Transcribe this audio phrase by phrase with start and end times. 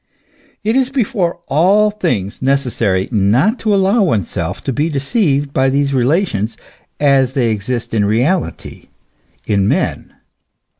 [0.63, 5.93] It is before all things necessary not to allow oneself to be deceived by these
[5.93, 6.57] relations
[6.99, 8.87] as they exist in reality,
[9.45, 10.15] in men.